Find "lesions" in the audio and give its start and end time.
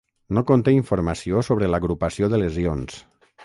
2.45-3.01